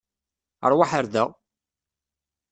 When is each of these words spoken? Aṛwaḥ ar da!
Aṛwaḥ 0.65 0.91
ar 0.99 1.05
da! 1.13 1.25